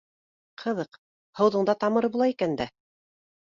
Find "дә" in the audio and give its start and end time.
2.65-2.71